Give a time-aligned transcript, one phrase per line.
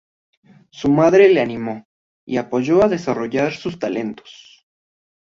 [0.71, 1.85] Su madre le animó
[2.25, 4.65] y apoyó a desarrollar su talentos.